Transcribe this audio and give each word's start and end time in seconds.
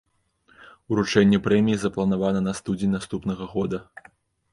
Уручэнне 0.93 1.39
прэміі 1.47 1.77
запланавана 1.83 2.41
на 2.47 2.53
студзень 2.61 2.95
наступнага 2.97 3.43
года. 3.53 3.83